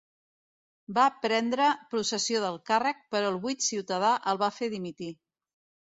Va 0.97 1.03
prendre 1.25 1.67
possessió 1.91 2.41
del 2.45 2.57
càrrec 2.71 3.05
però 3.17 3.29
el 3.35 3.39
buit 3.45 3.63
ciutadà 3.67 4.11
el 4.33 4.41
va 4.45 4.53
fer 4.61 4.71
dimitir. 4.77 5.15